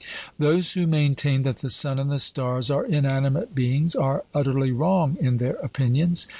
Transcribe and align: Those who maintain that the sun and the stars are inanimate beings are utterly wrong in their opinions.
Those 0.39 0.71
who 0.73 0.87
maintain 0.87 1.43
that 1.43 1.57
the 1.57 1.69
sun 1.69 1.99
and 1.99 2.09
the 2.09 2.17
stars 2.17 2.71
are 2.71 2.83
inanimate 2.87 3.53
beings 3.53 3.93
are 3.93 4.23
utterly 4.33 4.71
wrong 4.71 5.15
in 5.21 5.37
their 5.37 5.57
opinions. 5.57 6.25